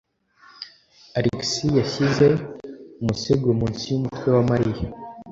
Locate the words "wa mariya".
4.35-4.85